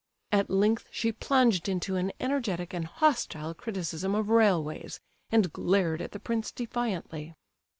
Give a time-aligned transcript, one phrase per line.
[0.31, 4.99] At length she plunged into an energetic and hostile criticism of railways,
[5.31, 7.35] and glared at the prince defiantly.